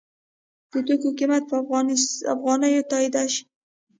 [0.71, 1.55] د توکو قیمت په
[2.33, 3.43] افغانیو تادیه شي.